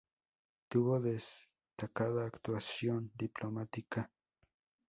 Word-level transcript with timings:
Tuvo 0.67 0.99
destacada 0.99 2.25
actuación 2.25 3.11
diplomática. 3.13 4.09